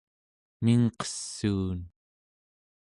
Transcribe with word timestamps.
mingqessuun 0.63 1.79